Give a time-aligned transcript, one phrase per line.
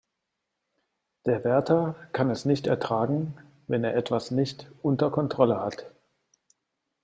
[1.27, 3.35] Der Wärter kann es nicht ertragen,
[3.67, 5.91] wenn er etwas nicht unter Kontrolle hat.